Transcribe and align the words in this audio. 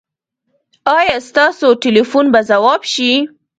ایا 0.97 1.17
ستاسو 1.29 1.67
ټیلیفون 1.81 2.25
به 2.33 2.39
ځواب 2.49 2.81
شي؟ 2.93 3.11